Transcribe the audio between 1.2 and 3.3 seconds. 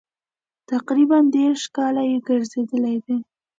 دېرش کاله یې ګرځېدلي دي.